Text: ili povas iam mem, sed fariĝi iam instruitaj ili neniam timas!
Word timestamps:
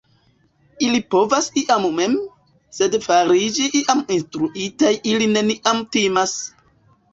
ili 0.85 1.01
povas 1.15 1.49
iam 1.63 1.85
mem, 1.99 2.15
sed 2.79 2.97
fariĝi 3.05 3.69
iam 3.83 4.03
instruitaj 4.19 4.93
ili 5.15 5.31
neniam 5.37 5.87
timas! 5.99 6.37